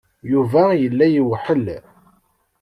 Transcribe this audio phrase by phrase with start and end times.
[0.31, 1.65] Yuba yella iweḥḥel.